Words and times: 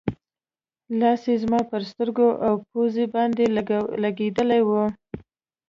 لاس 0.99 1.21
یې 1.29 1.35
زما 1.43 1.61
پر 1.71 1.81
سترګو 1.91 2.27
او 2.47 2.53
پوزې 2.69 3.05
باندې 3.15 3.43
لګېدلی 4.03 4.61
و. 4.63 4.69